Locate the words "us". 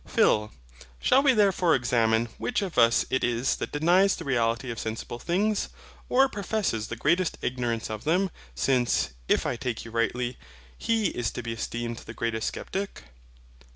2.79-3.05